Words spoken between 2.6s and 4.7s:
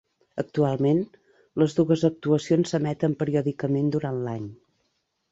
s'emeten periòdicament durant l'any.